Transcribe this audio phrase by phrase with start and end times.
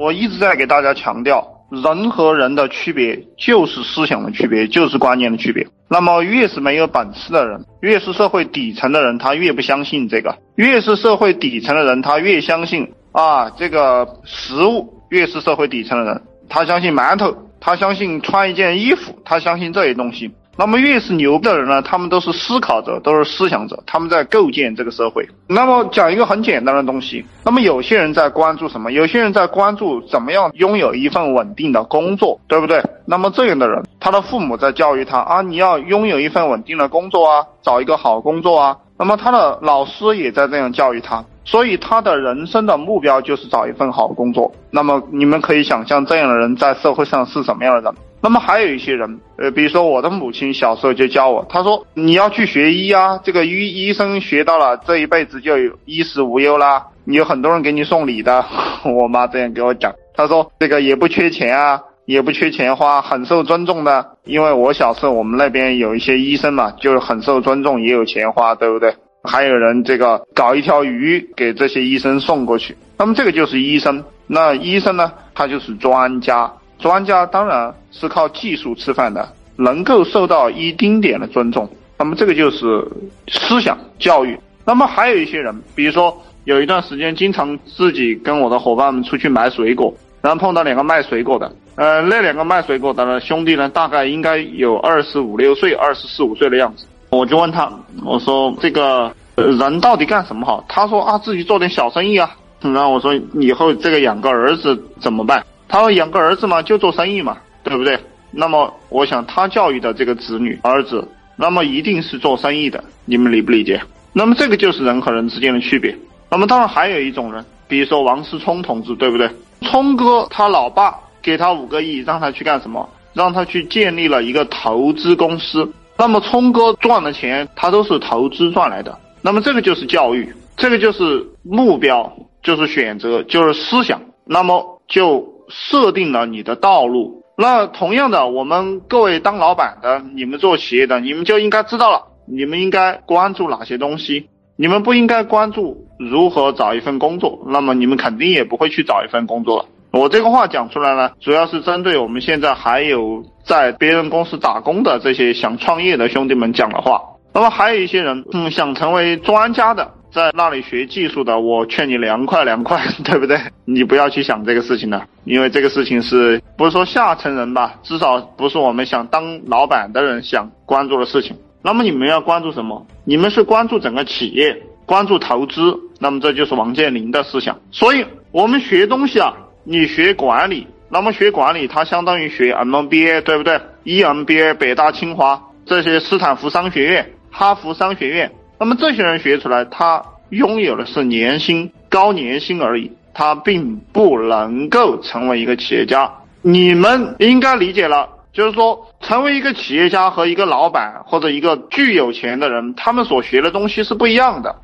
[0.00, 5.66] 我一直在给大家强调，人和人的区别就是思想的区别，就是观念的区别。
[5.90, 20.30] 那么越是没有本事的人，越是社会底层的人，他越不相信这个；越是社会底层的人，他越相信啊这个食物；越是社会底层的人，他相信馒头，他相信穿一件衣服，他相信这些东西。
[20.60, 25.26] 那么越是牛的人呢，他们都是思考者，都是思想者，他们在构建这个社会。
[25.46, 28.92] 那么讲一个很简单的东西，那么有些人在关注什么？
[28.92, 32.84] 有些人在关注怎么样拥有一份稳定的工作，对不对？
[33.06, 38.76] 那么这样的人，他的父母在教育他啊，你要拥有一份稳定的工作啊，找一个好工作啊。
[38.98, 44.52] 那么他的老师也在这样教育他，所以他的人生的目标就是找一份好工作。
[44.70, 47.94] 那么你们可以想象，这样的人在社会上是什么样的人？
[48.22, 58.44] 那么还有一些人，呃，比如说我的母亲小时候就教我，她说你要去学医啊，这个医医生学到了，这一辈子就有衣食无忧啦，你有很多人给你送礼的。
[58.84, 64.16] 我妈这样给我讲，她说这个也不缺钱啊，也不缺钱花，很受尊重的。
[64.24, 68.94] 因为我小时候我们那边有一些医生嘛，就是很受尊重，也有钱花，对不对？
[69.22, 74.04] 还有人这个搞一条鱼给这些医生送过去，那么这个就是医生。
[74.26, 76.52] 那医生呢，他就是专家。
[76.80, 82.84] 专家当然是靠技术吃饭的，能够受到一丁点的尊重，那么这个就是
[83.28, 84.38] 思想教育。
[84.64, 89.92] 那么还有一些人，比如说有一段时间经常自己跟我的伙伴们出去买水果，
[90.22, 96.86] 然后碰到两个卖水果的，呃，那两个卖水果的呢兄弟呢，大概应该有二十五六岁、二十四五岁的样子。
[97.10, 97.70] 我就问他，
[98.04, 100.64] 我说这个人到底干什么好？
[100.68, 102.30] 他说啊，自己做点小生意啊。
[102.60, 105.42] 然后我说以后这个养个儿子怎么办？
[105.70, 107.96] 他说养个儿子嘛，就做生意嘛，对不对？
[108.32, 113.80] 那么我想他教育的这个子女儿子，那么一定是做生意的，你们理不理解？
[114.12, 115.96] 那么这个就是人和人之间的区别。
[116.28, 119.30] 那么当然还有一种人，比如说王思聪同志，对不对？
[119.60, 122.88] 聪哥他老爸给他五个亿，让他去干什么？
[123.14, 125.72] 让他去建立了一个投资公司。
[125.96, 128.98] 那么聪哥赚的钱，他都是投资赚来的。
[129.22, 134.00] 那么这个就是教育，这个就是目标，就是选择，就是思想。
[134.24, 135.39] 那么就。
[135.50, 149.66] 设定了你的道路，那同样的，我们各位当老板的，你们做企业的，你们就应该知道了，你们应该关注哪些东西，你们不应该关注如何找一份工作，那么你们肯定也不会去找一份工作了。
[149.92, 157.02] 我这个话讲出来呢，主要是针对我们现在还有在别人公司打工的这些想创业的兄弟们讲的话。
[157.32, 159.88] 那么还有一些人，嗯，想成为专家的。
[160.12, 163.38] 在那里学技术的，我劝你凉快凉快，对不对？
[163.64, 167.74] 你不要去想这个事情了，因为这个事情是不是说下层人吧？
[167.82, 171.36] 至少不是我们想当老板的人想关注的事情。
[171.62, 172.86] 那么你们要关注什么？
[173.04, 175.78] 你们是关注整个企业，关注投资。
[176.00, 177.58] 那么这就是王健林的思想。
[177.70, 188.32] 所以我们学东西啊，你学管理，那么学管理它相当于学 MBA，对不对？EMBA，北大、清华这些斯坦福商学院、哈佛商学院。
[188.60, 196.12] 那么这些人学出来，他拥有的是年薪高年薪而已，他并不能够成为一个企业家。
[196.42, 204.54] 你们应该理解了，就是说，成为一个企业家和一个老板或者一个巨有钱的人，他们所学的东西是不一样的。